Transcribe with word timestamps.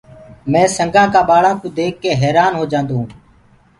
مي 0.51 0.63
سنگآ 0.77 1.03
ڪآ 1.13 1.21
ٻآݪآ 1.29 1.51
ڪوُ 1.59 1.67
ديک 1.77 1.93
ڪي 2.03 2.11
حيرآن 2.21 2.51
هوجآندو 2.59 2.93
هونٚ۔ 2.99 3.13